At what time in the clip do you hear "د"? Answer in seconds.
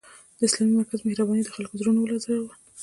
0.37-0.39, 1.45-1.49